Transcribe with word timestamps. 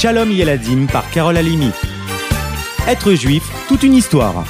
Shalom 0.00 0.30
Yeladim 0.30 0.86
par 0.86 1.10
Carole 1.10 1.36
Alimi. 1.38 1.72
Être 2.86 3.14
juif, 3.14 3.42
toute 3.66 3.82
une 3.82 3.94
histoire. 3.94 4.44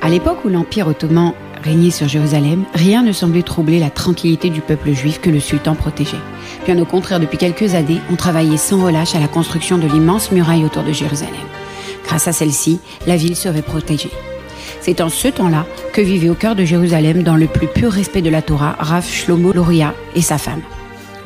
À 0.00 0.08
l'époque 0.08 0.44
où 0.44 0.48
l'Empire 0.48 0.86
ottoman 0.86 1.32
régnait 1.64 1.90
sur 1.90 2.06
Jérusalem, 2.06 2.62
rien 2.74 3.02
ne 3.02 3.10
semblait 3.10 3.42
troubler 3.42 3.80
la 3.80 3.90
tranquillité 3.90 4.50
du 4.50 4.60
peuple 4.60 4.92
juif 4.92 5.20
que 5.20 5.30
le 5.30 5.40
sultan 5.40 5.74
protégeait. 5.74 6.16
Bien 6.64 6.78
au 6.78 6.84
contraire, 6.84 7.18
depuis 7.18 7.38
quelques 7.38 7.74
années, 7.74 8.00
on 8.08 8.14
travaillait 8.14 8.56
sans 8.56 8.84
relâche 8.84 9.16
à 9.16 9.18
la 9.18 9.26
construction 9.26 9.78
de 9.78 9.88
l'immense 9.88 10.30
muraille 10.30 10.64
autour 10.64 10.84
de 10.84 10.92
Jérusalem. 10.92 11.34
Grâce 12.14 12.28
à 12.28 12.32
celle-ci, 12.32 12.78
la 13.08 13.16
ville 13.16 13.34
serait 13.34 13.60
protégée. 13.60 14.12
C'est 14.80 15.00
en 15.00 15.08
ce 15.08 15.26
temps-là 15.26 15.66
que 15.92 16.00
vivait 16.00 16.28
au 16.28 16.36
cœur 16.36 16.54
de 16.54 16.64
Jérusalem, 16.64 17.24
dans 17.24 17.34
le 17.34 17.48
plus 17.48 17.66
pur 17.66 17.90
respect 17.90 18.22
de 18.22 18.30
la 18.30 18.40
Torah, 18.40 18.76
Rav 18.78 19.04
Shlomo 19.04 19.52
Loria 19.52 19.96
et 20.14 20.22
sa 20.22 20.38
femme. 20.38 20.62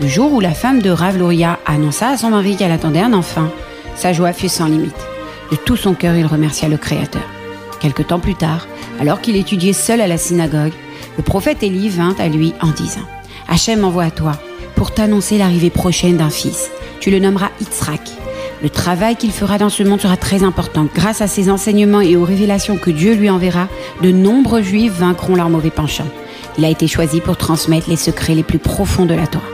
Le 0.01 0.07
jour 0.07 0.33
où 0.33 0.41
la 0.41 0.55
femme 0.55 0.81
de 0.81 0.89
Rav 0.89 1.19
Loria 1.19 1.59
annonça 1.67 2.09
à 2.09 2.17
son 2.17 2.31
mari 2.31 2.57
qu'elle 2.57 2.73
attendait 2.73 3.03
un 3.03 3.13
enfant, 3.13 3.51
sa 3.97 4.15
joie 4.15 4.33
fut 4.33 4.49
sans 4.49 4.65
limite. 4.65 4.97
De 5.51 5.57
tout 5.57 5.77
son 5.77 5.93
cœur, 5.93 6.15
il 6.17 6.25
remercia 6.25 6.71
le 6.71 6.79
Créateur. 6.79 7.29
Quelque 7.81 8.03
temps 8.03 8.19
plus 8.19 8.35
tard, 8.35 8.67
alors 8.99 9.21
qu'il 9.21 9.37
étudiait 9.37 9.75
seul 9.75 10.01
à 10.01 10.07
la 10.07 10.17
synagogue, 10.17 10.73
le 11.19 11.23
prophète 11.23 11.63
Élie 11.63 11.91
vint 11.91 12.17
à 12.19 12.29
lui 12.29 12.55
en 12.63 12.69
disant 12.69 13.05
Hachem 13.47 13.81
m'envoie 13.81 14.05
à 14.05 14.11
toi 14.11 14.33
pour 14.75 14.95
t'annoncer 14.95 15.37
l'arrivée 15.37 15.69
prochaine 15.69 16.17
d'un 16.17 16.31
fils. 16.31 16.71
Tu 16.99 17.11
le 17.11 17.19
nommeras 17.19 17.51
Yitzhak. 17.61 18.28
Le 18.61 18.71
travail 18.71 19.15
qu'il 19.15 19.31
fera 19.31 19.57
dans 19.57 19.69
ce 19.69 19.85
monde 19.85 20.01
sera 20.01 20.17
très 20.17 20.43
important. 20.43 20.89
Grâce 20.93 21.21
à 21.21 21.29
ses 21.29 21.49
enseignements 21.49 22.01
et 22.01 22.17
aux 22.17 22.25
révélations 22.25 22.77
que 22.77 22.91
Dieu 22.91 23.15
lui 23.15 23.31
enverra, 23.31 23.69
de 24.03 24.11
nombreux 24.11 24.63
juifs 24.63 24.93
vaincront 24.93 25.37
leur 25.37 25.49
mauvais 25.49 25.71
penchant. 25.71 26.09
Il 26.57 26.65
a 26.65 26.69
été 26.69 26.89
choisi 26.89 27.21
pour 27.21 27.37
transmettre 27.37 27.89
les 27.89 27.97
secrets 27.97 28.35
les 28.35 28.43
plus 28.43 28.59
profonds 28.59 29.07
de 29.07 29.15
la 29.15 29.29
Torah. 29.29 29.45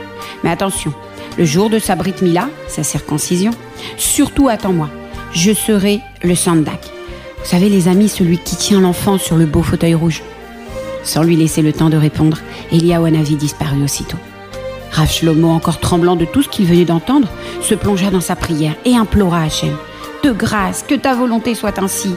Mais 0.43 0.49
attention, 0.49 0.91
le 1.37 1.45
jour 1.45 1.69
de 1.69 1.77
sa 1.77 1.95
Brit 1.95 2.15
Mila, 2.23 2.49
sa 2.67 2.81
circoncision, 2.81 3.51
surtout 3.97 4.49
attends-moi, 4.49 4.89
je 5.31 5.53
serai 5.53 5.99
le 6.23 6.33
sandak. 6.33 6.89
Vous 7.37 7.51
savez, 7.51 7.69
les 7.69 7.87
amis, 7.87 8.09
celui 8.09 8.39
qui 8.39 8.55
tient 8.55 8.81
l'enfant 8.81 9.19
sur 9.19 9.35
le 9.35 9.45
beau 9.45 9.61
fauteuil 9.61 9.93
rouge. 9.93 10.23
Sans 11.03 11.21
lui 11.21 11.35
laisser 11.35 11.61
le 11.61 11.73
temps 11.73 11.91
de 11.91 11.97
répondre, 11.97 12.39
Eliyahu 12.71 13.05
Hanavi 13.05 13.35
disparut 13.35 13.83
aussitôt. 13.83 14.17
Rav 14.95 15.11
Shlomo, 15.11 15.49
encore 15.49 15.81
tremblant 15.81 16.15
de 16.15 16.23
tout 16.23 16.41
ce 16.41 16.47
qu'il 16.47 16.67
venait 16.67 16.85
d'entendre, 16.85 17.27
se 17.61 17.75
plongea 17.75 18.11
dans 18.11 18.21
sa 18.21 18.37
prière 18.37 18.75
et 18.85 18.95
implora 18.95 19.41
Hachem 19.41 19.75
De 20.23 20.31
grâce, 20.31 20.85
que 20.87 20.95
ta 20.95 21.13
volonté 21.13 21.53
soit 21.53 21.79
ainsi, 21.79 22.11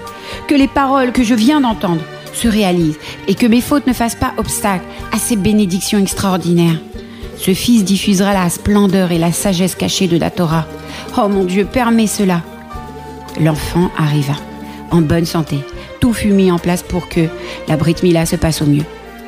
que 0.47 0.55
les 0.55 0.69
paroles 0.69 1.11
que 1.11 1.25
je 1.25 1.35
viens 1.35 1.61
d'entendre 1.61 2.03
se 2.33 2.47
réalisent 2.47 3.01
et 3.27 3.35
que 3.35 3.47
mes 3.47 3.61
fautes 3.61 3.89
ne 3.89 3.93
fassent 3.93 4.15
pas 4.15 4.33
obstacle 4.37 4.85
à 5.13 5.19
ces 5.19 5.35
bénédictions 5.35 5.99
extraordinaires. 5.99 6.79
Ce 7.37 7.53
fils 7.53 7.85
diffusera 7.85 8.33
la 8.33 8.49
splendeur 8.49 9.11
et 9.11 9.19
la 9.19 9.33
sagesse 9.33 9.75
cachée 9.75 10.07
de 10.07 10.17
la 10.17 10.31
Torah. 10.31 10.69
Oh 11.17 11.27
mon 11.27 11.43
Dieu, 11.43 11.65
permets 11.65 12.07
cela. 12.07 12.43
L'enfant 13.41 13.91
arriva 13.99 14.35
en 14.93 15.01
bonne 15.01 15.27
santé. 15.27 15.59
Tout 15.99 16.13
fut 16.13 16.31
mis 16.31 16.53
en 16.53 16.61
place 16.61 16.85
pour 16.85 17.09
que 17.09 17.27
la 17.67 17.77
Brit 17.77 17.97
Mila 18.05 18.25
se 18.25 18.37
passe 18.37 18.63
au 18.63 18.67
mieux. 18.67 18.85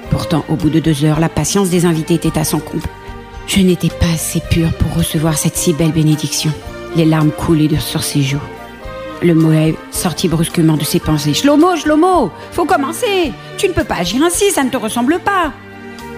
Pourtant, 0.08 0.44
au 0.48 0.54
bout 0.54 0.70
de 0.70 0.78
deux 0.78 1.04
heures, 1.04 1.18
la 1.18 1.28
patience 1.28 1.68
des 1.68 1.84
invités 1.84 2.14
était 2.14 2.38
à 2.38 2.44
son 2.44 2.60
comble. 2.60 2.86
Je 3.52 3.62
n'étais 3.62 3.88
pas 3.88 4.06
assez 4.14 4.40
pure 4.48 4.72
pour 4.74 4.94
recevoir 4.94 5.36
cette 5.36 5.56
si 5.56 5.72
belle 5.72 5.90
bénédiction. 5.90 6.52
Les 6.94 7.04
larmes 7.04 7.32
coulaient 7.32 7.80
sur 7.80 8.04
ses 8.04 8.22
joues. 8.22 8.38
Le 9.24 9.34
Moab 9.34 9.74
sortit 9.90 10.28
brusquement 10.28 10.76
de 10.76 10.84
ses 10.84 11.00
pensées. 11.00 11.34
Shlomo, 11.34 11.74
Shlomo, 11.74 12.30
faut 12.52 12.64
commencer. 12.64 13.32
Tu 13.58 13.66
ne 13.66 13.72
peux 13.72 13.82
pas 13.82 13.96
agir 13.96 14.22
ainsi, 14.22 14.52
ça 14.52 14.62
ne 14.62 14.70
te 14.70 14.76
ressemble 14.76 15.18
pas. 15.18 15.52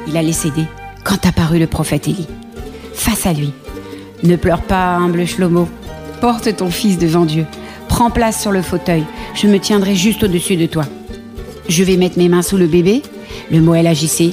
Il 0.07 0.17
allait 0.19 0.33
céder 0.33 0.67
quand 1.05 1.25
apparut 1.25 1.59
le 1.59 1.67
prophète 1.67 2.07
Élie. 2.07 2.29
Face 2.93 3.25
à 3.25 3.33
lui. 3.33 3.55
Ne 4.23 4.37
pleure 4.37 4.61
pas, 4.61 4.97
humble 4.97 5.27
Shlomo. 5.27 5.71
Porte 6.21 6.55
ton 6.55 6.71
fils 6.71 6.99
devant 6.99 7.25
Dieu. 7.25 7.47
Prends 7.89 8.11
place 8.11 8.43
sur 8.43 8.53
le 8.53 8.61
fauteuil. 8.61 9.05
Je 9.33 9.47
me 9.47 9.59
tiendrai 9.59 9.95
juste 9.95 10.23
au-dessus 10.23 10.57
de 10.57 10.67
toi. 10.67 10.85
Je 11.67 11.83
vais 11.83 11.97
mettre 11.97 12.19
mes 12.19 12.29
mains 12.29 12.43
sous 12.43 12.59
le 12.59 12.67
bébé. 12.67 13.01
Le 13.51 13.63
Moël 13.63 13.87
agissait, 13.87 14.33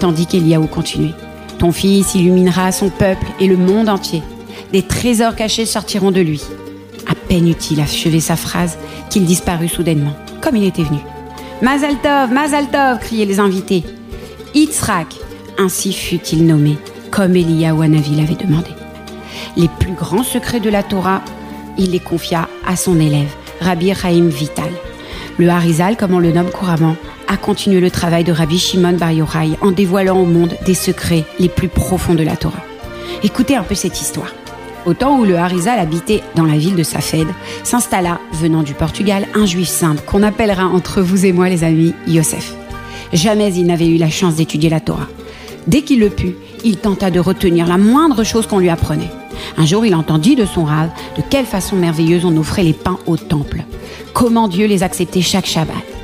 tandis 0.00 0.26
qu'Eliaou 0.26 0.66
continuait. 0.66 1.12
Ton 1.58 1.72
fils 1.72 2.14
illuminera 2.14 2.72
son 2.72 2.88
peuple 2.88 3.26
et 3.40 3.46
le 3.46 3.56
monde 3.56 3.88
entier. 3.88 4.22
Des 4.72 4.82
trésors 4.82 5.34
cachés 5.34 5.66
sortiront 5.66 6.10
de 6.10 6.20
lui. 6.20 6.42
À 7.06 7.14
peine 7.14 7.48
eut-il 7.48 7.80
achevé 7.80 8.20
sa 8.20 8.36
phrase 8.36 8.78
qu'il 9.10 9.24
disparut 9.24 9.68
soudainement, 9.68 10.14
comme 10.40 10.56
il 10.56 10.64
était 10.64 10.84
venu. 10.84 11.00
Mazaltov, 11.62 12.30
Mazaltov 12.32 13.00
criaient 13.00 13.24
les 13.24 13.40
invités. 13.40 13.82
Yitzhak, 14.54 15.16
ainsi 15.58 15.92
fut-il 15.92 16.46
nommé, 16.46 16.76
comme 17.10 17.34
Eliyahu 17.34 17.82
Hanavi 17.82 18.14
l'avait 18.14 18.34
demandé. 18.34 18.70
Les 19.56 19.68
plus 19.80 19.92
grands 19.92 20.22
secrets 20.22 20.60
de 20.60 20.70
la 20.70 20.82
Torah 20.82 21.22
il 21.78 21.92
les 21.92 22.00
confia 22.00 22.48
à 22.66 22.76
son 22.76 22.98
élève, 22.98 23.32
Rabbi 23.60 23.94
Chaim 23.94 24.28
Vital. 24.28 24.70
Le 25.38 25.48
Harizal, 25.48 25.96
comme 25.96 26.14
on 26.14 26.18
le 26.18 26.32
nomme 26.32 26.50
couramment, 26.50 26.96
a 27.28 27.36
continué 27.36 27.80
le 27.80 27.90
travail 27.90 28.24
de 28.24 28.32
Rabbi 28.32 28.58
Shimon 28.58 28.94
Bar 28.94 29.12
Yochai 29.12 29.50
en 29.60 29.70
dévoilant 29.70 30.18
au 30.18 30.24
monde 30.24 30.56
des 30.64 30.74
secrets 30.74 31.24
les 31.38 31.48
plus 31.48 31.68
profonds 31.68 32.14
de 32.14 32.22
la 32.22 32.36
Torah. 32.36 32.64
Écoutez 33.22 33.54
un 33.54 33.62
peu 33.62 33.74
cette 33.74 34.00
histoire. 34.00 34.32
Au 34.86 34.94
temps 34.94 35.18
où 35.18 35.24
le 35.24 35.36
Harizal 35.36 35.78
habitait 35.78 36.22
dans 36.34 36.46
la 36.46 36.56
ville 36.56 36.76
de 36.76 36.82
Safed, 36.82 37.26
s'installa, 37.62 38.20
venant 38.32 38.62
du 38.62 38.72
Portugal, 38.72 39.26
un 39.34 39.44
juif 39.44 39.68
simple 39.68 40.02
qu'on 40.06 40.22
appellera 40.22 40.64
entre 40.64 41.02
vous 41.02 41.26
et 41.26 41.32
moi 41.32 41.48
les 41.48 41.62
amis 41.64 41.94
Yosef. 42.06 42.54
Jamais 43.12 43.52
il 43.54 43.66
n'avait 43.66 43.88
eu 43.88 43.98
la 43.98 44.08
chance 44.08 44.36
d'étudier 44.36 44.70
la 44.70 44.80
Torah. 44.80 45.08
Dès 45.66 45.82
qu'il 45.82 46.00
le 46.00 46.08
put, 46.08 46.36
il 46.64 46.78
tenta 46.78 47.10
de 47.10 47.20
retenir 47.20 47.66
la 47.66 47.76
moindre 47.76 48.24
chose 48.24 48.46
qu'on 48.46 48.58
lui 48.58 48.70
apprenait. 48.70 49.10
Un 49.56 49.66
jour, 49.66 49.84
il 49.84 49.94
entendit 49.94 50.36
de 50.36 50.46
son 50.46 50.64
rave 50.64 50.90
de 51.16 51.22
quelle 51.28 51.46
façon 51.46 51.76
merveilleuse 51.76 52.24
on 52.24 52.36
offrait 52.36 52.64
les 52.64 52.72
pains 52.72 52.98
au 53.06 53.16
temple. 53.16 53.64
Comment 54.14 54.48
Dieu 54.48 54.66
les 54.66 54.82
acceptait 54.82 55.20
chaque 55.20 55.46
Shabbat. 55.46 55.97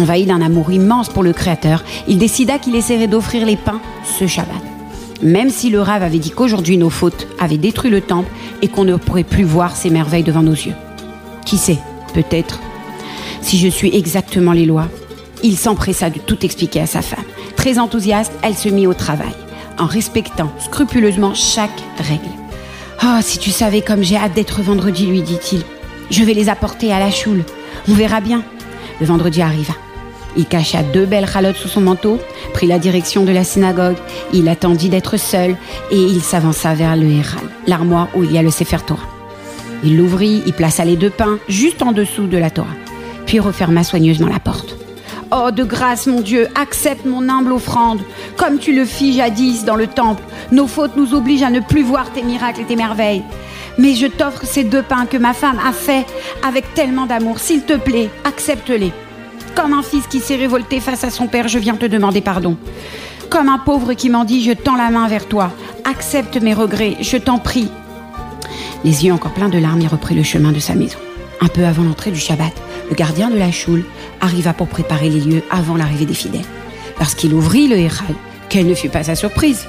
Envahi 0.00 0.24
d'un 0.24 0.40
amour 0.40 0.72
immense 0.72 1.10
pour 1.10 1.22
le 1.22 1.34
Créateur, 1.34 1.84
il 2.08 2.16
décida 2.16 2.58
qu'il 2.58 2.74
essaierait 2.74 3.06
d'offrir 3.06 3.44
les 3.44 3.56
pains 3.56 3.82
ce 4.18 4.26
Shabbat. 4.26 4.62
Même 5.20 5.50
si 5.50 5.68
le 5.68 5.82
rave 5.82 6.02
avait 6.02 6.18
dit 6.18 6.30
qu'aujourd'hui 6.30 6.78
nos 6.78 6.88
fautes 6.88 7.26
avaient 7.38 7.58
détruit 7.58 7.90
le 7.90 8.00
temple 8.00 8.30
et 8.62 8.68
qu'on 8.68 8.84
ne 8.84 8.96
pourrait 8.96 9.24
plus 9.24 9.44
voir 9.44 9.76
ces 9.76 9.90
merveilles 9.90 10.22
devant 10.22 10.42
nos 10.42 10.52
yeux. 10.52 10.72
Qui 11.44 11.58
sait, 11.58 11.78
peut-être. 12.14 12.60
Si 13.42 13.58
je 13.58 13.68
suis 13.68 13.94
exactement 13.94 14.52
les 14.52 14.64
lois, 14.64 14.88
il 15.42 15.58
s'empressa 15.58 16.08
de 16.08 16.18
tout 16.18 16.46
expliquer 16.46 16.80
à 16.80 16.86
sa 16.86 17.02
femme. 17.02 17.24
Très 17.54 17.78
enthousiaste, 17.78 18.32
elle 18.42 18.56
se 18.56 18.70
mit 18.70 18.86
au 18.86 18.94
travail, 18.94 19.34
en 19.78 19.84
respectant 19.84 20.50
scrupuleusement 20.60 21.34
chaque 21.34 21.82
règle. 21.98 22.24
Oh, 23.04 23.18
si 23.20 23.38
tu 23.38 23.50
savais 23.50 23.82
comme 23.82 24.02
j'ai 24.02 24.16
hâte 24.16 24.32
d'être 24.32 24.62
vendredi, 24.62 25.04
lui 25.04 25.20
dit-il. 25.20 25.60
Je 26.10 26.24
vais 26.24 26.34
les 26.34 26.48
apporter 26.48 26.90
à 26.90 26.98
la 26.98 27.10
choule. 27.10 27.44
On 27.86 27.92
verra 27.92 28.22
bien. 28.22 28.42
Le 28.98 29.06
vendredi 29.06 29.42
arriva. 29.42 29.74
Il 30.36 30.46
cacha 30.46 30.82
deux 30.82 31.06
belles 31.06 31.24
ralottes 31.24 31.56
sous 31.56 31.68
son 31.68 31.80
manteau, 31.80 32.18
prit 32.52 32.66
la 32.66 32.78
direction 32.78 33.24
de 33.24 33.32
la 33.32 33.44
synagogue, 33.44 33.96
il 34.32 34.48
attendit 34.48 34.88
d'être 34.88 35.16
seul 35.16 35.56
et 35.90 36.00
il 36.00 36.22
s'avança 36.22 36.74
vers 36.74 36.96
le 36.96 37.06
Héral, 37.06 37.44
l'armoire 37.66 38.08
où 38.14 38.24
il 38.24 38.32
y 38.32 38.38
a 38.38 38.42
le 38.42 38.50
Sefer 38.50 38.78
Torah. 38.86 39.08
Il 39.82 39.96
l'ouvrit, 39.96 40.42
y 40.46 40.52
plaça 40.52 40.84
les 40.84 40.96
deux 40.96 41.10
pains 41.10 41.38
juste 41.48 41.82
en 41.82 41.92
dessous 41.92 42.26
de 42.26 42.38
la 42.38 42.50
Torah, 42.50 42.68
puis 43.26 43.40
referma 43.40 43.82
soigneusement 43.82 44.28
la 44.28 44.38
porte. 44.38 44.76
Oh, 45.32 45.52
de 45.52 45.62
grâce, 45.62 46.08
mon 46.08 46.20
Dieu, 46.20 46.48
accepte 46.56 47.06
mon 47.06 47.28
humble 47.28 47.52
offrande, 47.52 48.00
comme 48.36 48.58
tu 48.58 48.74
le 48.74 48.84
fis 48.84 49.12
jadis 49.12 49.64
dans 49.64 49.76
le 49.76 49.86
temple. 49.86 50.24
Nos 50.50 50.66
fautes 50.66 50.96
nous 50.96 51.14
obligent 51.14 51.44
à 51.44 51.50
ne 51.50 51.60
plus 51.60 51.82
voir 51.82 52.10
tes 52.12 52.22
miracles 52.22 52.62
et 52.62 52.64
tes 52.64 52.74
merveilles. 52.74 53.22
Mais 53.78 53.94
je 53.94 54.08
t'offre 54.08 54.44
ces 54.44 54.64
deux 54.64 54.82
pains 54.82 55.06
que 55.06 55.16
ma 55.16 55.32
femme 55.32 55.60
a 55.64 55.72
faits 55.72 56.04
avec 56.44 56.74
tellement 56.74 57.06
d'amour. 57.06 57.38
S'il 57.38 57.62
te 57.62 57.76
plaît, 57.76 58.10
accepte-les. 58.24 58.92
Comme 59.60 59.74
un 59.74 59.82
fils 59.82 60.06
qui 60.06 60.20
s'est 60.20 60.36
révolté 60.36 60.80
face 60.80 61.04
à 61.04 61.10
son 61.10 61.26
père, 61.26 61.46
je 61.46 61.58
viens 61.58 61.76
te 61.76 61.84
demander 61.84 62.22
pardon. 62.22 62.56
Comme 63.28 63.50
un 63.50 63.58
pauvre 63.58 63.92
qui 63.92 64.08
m'en 64.08 64.24
dit, 64.24 64.42
je 64.42 64.52
tends 64.52 64.74
la 64.74 64.88
main 64.88 65.06
vers 65.06 65.28
toi. 65.28 65.52
Accepte 65.84 66.38
mes 66.40 66.54
regrets, 66.54 66.96
je 67.02 67.18
t'en 67.18 67.38
prie. 67.38 67.68
Les 68.84 69.04
yeux 69.04 69.12
encore 69.12 69.34
pleins 69.34 69.50
de 69.50 69.58
larmes, 69.58 69.82
il 69.82 69.86
reprit 69.86 70.14
le 70.14 70.22
chemin 70.22 70.52
de 70.52 70.60
sa 70.60 70.74
maison. 70.74 70.96
Un 71.42 71.48
peu 71.48 71.66
avant 71.66 71.82
l'entrée 71.82 72.10
du 72.10 72.18
Shabbat, 72.18 72.54
le 72.88 72.96
gardien 72.96 73.28
de 73.28 73.36
la 73.36 73.52
choule 73.52 73.84
arriva 74.22 74.54
pour 74.54 74.66
préparer 74.66 75.10
les 75.10 75.20
lieux 75.20 75.42
avant 75.50 75.76
l'arrivée 75.76 76.06
des 76.06 76.14
fidèles. 76.14 76.40
Lorsqu'il 76.98 77.34
ouvrit 77.34 77.68
le 77.68 77.76
Héral, 77.76 78.14
quelle 78.48 78.66
ne 78.66 78.74
fut 78.74 78.88
pas 78.88 79.02
sa 79.02 79.14
surprise 79.14 79.66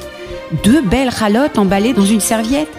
Deux 0.64 0.82
belles 0.82 1.10
ralottes 1.10 1.58
emballées 1.58 1.92
dans 1.92 2.06
une 2.06 2.22
serviette. 2.22 2.72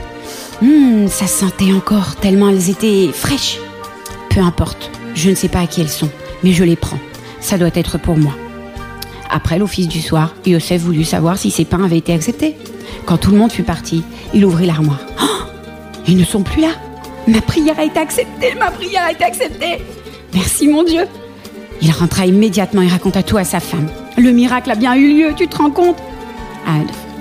Hum, 0.62 1.08
ça 1.08 1.26
sentait 1.26 1.74
encore 1.74 2.16
tellement 2.16 2.48
elles 2.48 2.70
étaient 2.70 3.10
fraîches. 3.12 3.58
Peu 4.30 4.40
importe, 4.40 4.90
je 5.14 5.28
ne 5.28 5.34
sais 5.34 5.48
pas 5.48 5.60
à 5.60 5.66
qui 5.66 5.82
elles 5.82 5.90
sont, 5.90 6.08
mais 6.42 6.52
je 6.52 6.64
les 6.64 6.76
prends. 6.76 6.98
Ça 7.40 7.58
doit 7.58 7.70
être 7.74 7.98
pour 7.98 8.16
moi. 8.16 8.32
Après 9.30 9.58
l'office 9.58 9.88
du 9.88 10.00
soir, 10.00 10.34
Yosef 10.44 10.82
voulut 10.82 11.04
savoir 11.04 11.38
si 11.38 11.50
ses 11.50 11.64
pains 11.64 11.82
avaient 11.82 11.98
été 11.98 12.12
acceptés. 12.12 12.56
Quand 13.06 13.16
tout 13.16 13.30
le 13.30 13.38
monde 13.38 13.52
fut 13.52 13.62
parti, 13.62 14.04
il 14.34 14.44
ouvrit 14.44 14.66
l'armoire. 14.66 15.00
Oh 16.04 16.08
Ils 16.08 16.16
ne 16.16 16.24
sont 16.24 16.42
plus 16.42 16.60
là 16.62 16.70
Ma 17.28 17.40
prière 17.40 17.78
a 17.78 17.84
été 17.84 18.00
acceptée, 18.00 18.54
ma 18.58 18.70
prière 18.70 19.04
a 19.04 19.12
été 19.12 19.22
acceptée 19.24 19.78
Merci 20.34 20.66
mon 20.66 20.82
Dieu 20.82 21.04
Il 21.80 21.90
rentra 21.92 22.26
immédiatement 22.26 22.82
et 22.82 22.88
raconta 22.88 23.22
tout 23.22 23.36
à 23.36 23.44
sa 23.44 23.60
femme. 23.60 23.88
Le 24.18 24.30
miracle 24.32 24.70
a 24.70 24.74
bien 24.74 24.94
eu 24.94 25.16
lieu, 25.16 25.34
tu 25.36 25.46
te 25.46 25.56
rends 25.56 25.70
compte? 25.70 25.96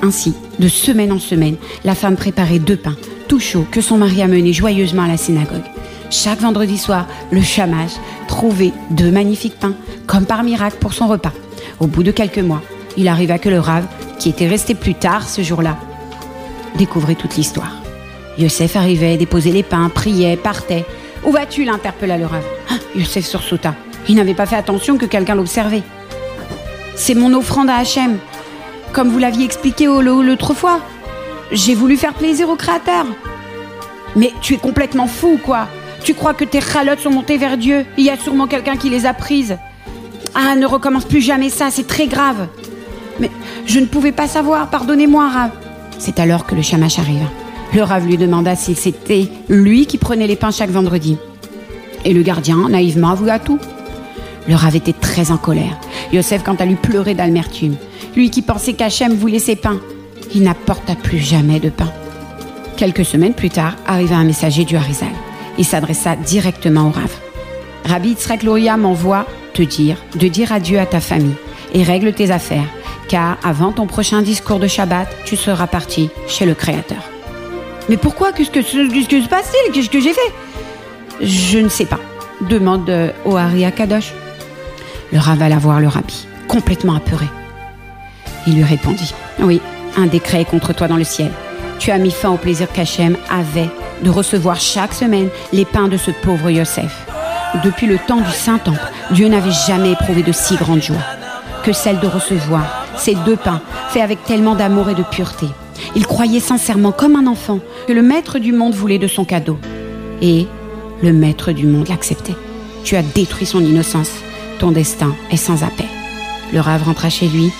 Ainsi, 0.03 0.33
de 0.57 0.67
semaine 0.67 1.11
en 1.11 1.19
semaine, 1.19 1.57
la 1.83 1.93
femme 1.93 2.15
préparait 2.15 2.59
deux 2.59 2.75
pains, 2.75 2.95
tout 3.27 3.39
chauds, 3.39 3.67
que 3.69 3.81
son 3.81 3.97
mari 3.97 4.21
amenait 4.23 4.53
joyeusement 4.53 5.03
à 5.03 5.07
la 5.07 5.17
synagogue. 5.17 5.61
Chaque 6.09 6.41
vendredi 6.41 6.77
soir, 6.77 7.07
le 7.31 7.41
chamage 7.41 7.91
trouvait 8.31 8.71
deux 8.91 9.11
magnifiques 9.11 9.59
pains, 9.59 9.75
comme 10.07 10.25
par 10.25 10.43
miracle 10.43 10.77
pour 10.79 10.93
son 10.93 11.07
repas. 11.07 11.33
Au 11.81 11.87
bout 11.87 12.01
de 12.01 12.11
quelques 12.11 12.39
mois, 12.39 12.61
il 12.95 13.09
arriva 13.09 13.37
que 13.37 13.49
le 13.49 13.59
rave, 13.59 13.85
qui 14.19 14.29
était 14.29 14.47
resté 14.47 14.73
plus 14.73 14.95
tard 14.95 15.27
ce 15.27 15.41
jour-là, 15.41 15.75
découvrait 16.75 17.15
toute 17.15 17.35
l'histoire. 17.35 17.73
Yosef 18.37 18.77
arrivait, 18.77 19.17
déposait 19.17 19.51
les 19.51 19.63
pains, 19.63 19.89
priait, 19.93 20.37
partait. 20.37 20.85
Où 21.25 21.31
vas-tu 21.31 21.65
l'interpella 21.65 22.17
le 22.17 22.25
rave. 22.25 22.45
Ah, 22.69 22.75
Yosef 22.95 23.25
sursauta. 23.25 23.75
Il 24.07 24.15
n'avait 24.15 24.33
pas 24.33 24.45
fait 24.45 24.55
attention 24.55 24.97
que 24.97 25.05
quelqu'un 25.05 25.35
l'observait. 25.35 25.83
C'est 26.95 27.15
mon 27.15 27.33
offrande 27.33 27.69
à 27.69 27.75
Hachem, 27.75 28.17
comme 28.93 29.09
vous 29.09 29.19
l'aviez 29.19 29.43
expliqué 29.43 29.87
l'autre 29.87 30.53
fois. 30.53 30.79
J'ai 31.51 31.75
voulu 31.75 31.97
faire 31.97 32.13
plaisir 32.13 32.49
au 32.49 32.55
Créateur. 32.55 33.05
Mais 34.15 34.31
tu 34.41 34.53
es 34.53 34.57
complètement 34.57 35.07
fou, 35.07 35.37
quoi. 35.43 35.67
Tu 36.03 36.13
crois 36.13 36.33
que 36.33 36.43
tes 36.43 36.61
chalotes 36.61 36.99
sont 36.99 37.11
montées 37.11 37.37
vers 37.37 37.57
Dieu? 37.57 37.85
Il 37.97 38.03
y 38.03 38.09
a 38.09 38.17
sûrement 38.17 38.47
quelqu'un 38.47 38.75
qui 38.75 38.89
les 38.89 39.05
a 39.05 39.13
prises. 39.13 39.57
Ah, 40.33 40.55
ne 40.55 40.65
recommence 40.65 41.05
plus 41.05 41.21
jamais 41.21 41.49
ça, 41.49 41.69
c'est 41.69 41.87
très 41.87 42.07
grave. 42.07 42.47
Mais 43.19 43.29
je 43.65 43.79
ne 43.79 43.85
pouvais 43.85 44.11
pas 44.11 44.27
savoir, 44.27 44.69
pardonnez-moi, 44.69 45.29
Rav. 45.29 45.51
C'est 45.99 46.19
alors 46.19 46.45
que 46.45 46.55
le 46.55 46.61
chamash 46.61 46.97
arriva. 46.97 47.25
Le 47.73 47.83
Rav 47.83 48.05
lui 48.05 48.17
demanda 48.17 48.55
si 48.55 48.75
c'était 48.75 49.27
lui 49.47 49.85
qui 49.85 49.97
prenait 49.97 50.27
les 50.27 50.35
pains 50.35 50.51
chaque 50.51 50.71
vendredi. 50.71 51.17
Et 52.03 52.13
le 52.13 52.23
gardien, 52.23 52.67
naïvement, 52.69 53.11
avoua 53.11 53.37
tout. 53.37 53.59
Le 54.47 54.55
Rav 54.55 54.75
était 54.75 54.93
très 54.93 55.31
en 55.31 55.37
colère. 55.37 55.77
Yosef, 56.11 56.43
quant 56.43 56.55
à 56.55 56.65
lui, 56.65 56.75
pleurait 56.75 57.13
d'amertume. 57.13 57.75
Lui 58.15 58.31
qui 58.31 58.41
pensait 58.41 58.73
qu'Hachem 58.73 59.13
voulait 59.13 59.39
ses 59.39 59.55
pains. 59.55 59.79
Il 60.33 60.43
n'apporta 60.43 60.95
plus 60.95 61.19
jamais 61.19 61.59
de 61.59 61.69
pain. 61.69 61.91
Quelques 62.75 63.05
semaines 63.05 63.35
plus 63.35 63.51
tard, 63.51 63.75
arriva 63.85 64.15
un 64.15 64.23
messager 64.23 64.65
du 64.65 64.75
Harizal. 64.75 65.09
Il 65.57 65.65
s'adressa 65.65 66.15
directement 66.15 66.87
au 66.87 66.91
Rav. 66.91 67.11
Rabbi 67.85 68.09
Yitzhak 68.09 68.43
Loria 68.43 68.77
m'envoie 68.77 69.25
te 69.53 69.61
dire 69.61 69.97
de 70.15 70.27
dire 70.27 70.51
adieu 70.51 70.79
à 70.79 70.85
ta 70.85 70.99
famille 70.99 71.35
et 71.73 71.83
règle 71.83 72.13
tes 72.13 72.31
affaires, 72.31 72.67
car 73.07 73.37
avant 73.43 73.71
ton 73.71 73.87
prochain 73.87 74.21
discours 74.21 74.59
de 74.59 74.67
Shabbat, 74.67 75.07
tu 75.25 75.35
seras 75.35 75.67
parti 75.67 76.09
chez 76.27 76.45
le 76.45 76.53
Créateur. 76.53 77.01
Mais 77.89 77.97
pourquoi? 77.97 78.31
Qu'est-ce 78.31 78.51
que, 78.51 78.61
se 78.61 79.27
passe-t-il? 79.27 79.71
Qu'est-ce 79.71 79.89
que 79.89 79.99
j'ai 79.99 80.13
fait? 80.13 80.31
Je 81.21 81.59
ne 81.59 81.69
sais 81.69 81.85
pas. 81.85 81.99
Demande 82.41 82.91
au 83.25 83.35
Hari 83.35 83.65
Kadosh. 83.71 84.13
Le 85.11 85.19
Rav 85.19 85.41
alla 85.41 85.57
voir 85.57 85.79
le 85.79 85.87
Rabbi, 85.87 86.25
complètement 86.47 86.95
apeuré. 86.95 87.25
Il 88.47 88.55
lui 88.55 88.63
répondit 88.63 89.13
Oui, 89.39 89.61
un 89.97 90.07
décret 90.07 90.41
est 90.41 90.45
contre 90.45 90.73
toi 90.73 90.87
dans 90.87 90.97
le 90.97 91.03
ciel. 91.03 91.31
Tu 91.79 91.91
as 91.91 91.97
mis 91.97 92.11
fin 92.11 92.29
au 92.29 92.37
plaisir 92.37 92.71
qu'Hachem 92.71 93.17
avait 93.29 93.69
de 94.01 94.09
recevoir 94.09 94.59
chaque 94.59 94.93
semaine 94.93 95.29
les 95.53 95.65
pains 95.65 95.87
de 95.87 95.97
ce 95.97 96.11
pauvre 96.11 96.49
Yosef. 96.49 97.07
Depuis 97.63 97.87
le 97.87 97.97
temps 97.97 98.21
du 98.21 98.31
Saint-Temple, 98.31 98.79
Dieu 99.11 99.27
n'avait 99.27 99.51
jamais 99.67 99.91
éprouvé 99.91 100.23
de 100.23 100.31
si 100.31 100.55
grande 100.55 100.81
joie 100.81 100.95
que 101.63 101.73
celle 101.73 101.99
de 101.99 102.07
recevoir 102.07 102.87
ces 102.97 103.15
deux 103.15 103.35
pains 103.35 103.61
faits 103.89 104.03
avec 104.03 104.23
tellement 104.23 104.55
d'amour 104.55 104.89
et 104.89 104.95
de 104.95 105.03
pureté. 105.03 105.47
Il 105.95 106.05
croyait 106.05 106.39
sincèrement 106.39 106.91
comme 106.91 107.15
un 107.15 107.27
enfant 107.27 107.59
que 107.87 107.93
le 107.93 108.01
maître 108.01 108.39
du 108.39 108.53
monde 108.53 108.73
voulait 108.73 108.99
de 108.99 109.07
son 109.07 109.25
cadeau. 109.25 109.57
Et 110.21 110.47
le 111.01 111.13
maître 111.13 111.51
du 111.51 111.65
monde 111.65 111.89
l'acceptait. 111.89 112.35
Tu 112.83 112.95
as 112.95 113.01
détruit 113.01 113.45
son 113.45 113.59
innocence. 113.59 114.11
Ton 114.59 114.71
destin 114.71 115.15
est 115.31 115.37
sans 115.37 115.63
appel. 115.63 115.87
Le 116.53 116.59
rave 116.59 116.83
rentra 116.83 117.09
chez 117.09 117.27
lui, 117.27 117.51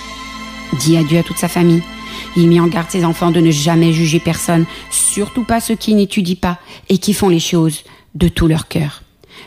dit 0.80 0.98
adieu 0.98 1.20
à 1.20 1.24
toute 1.24 1.38
sa 1.38 1.48
famille. 1.48 1.82
Il 2.36 2.48
mit 2.48 2.60
en 2.60 2.68
garde 2.68 2.90
ses 2.90 3.04
enfants 3.04 3.32
de 3.32 3.40
ne 3.40 3.52
jamais 3.52 3.94
juger 3.94 4.20
personne, 4.20 4.66
surtout 4.90 5.44
pas 5.44 5.60
ceux 5.60 5.76
qui 5.76 5.94
n'étudient 5.94 6.36
pas 6.40 6.60
et 6.90 6.98
qui 6.98 7.14
font 7.14 7.30
les 7.30 7.40
choses 7.40 7.84
de 8.16 8.28
tout 8.28 8.48
leur 8.48 8.68
cœur. 8.68 9.04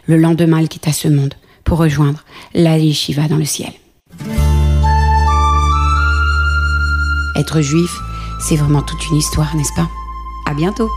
Le 0.07 0.17
lendemain, 0.17 0.61
il 0.61 0.69
quitta 0.69 0.93
ce 0.93 1.09
monde 1.09 1.35
pour 1.65 1.79
rejoindre 1.79 2.25
la 2.55 2.77
yeshiva 2.79 3.27
dans 3.29 3.37
le 3.37 3.45
ciel. 3.45 3.73
Être 7.37 7.61
juif, 7.63 7.91
c'est 8.39 8.57
vraiment 8.57 8.83
toute 8.83 9.09
une 9.09 9.17
histoire, 9.17 9.57
n'est-ce 9.57 9.75
pas? 9.75 9.89
À 10.47 10.55
bientôt 10.55 10.91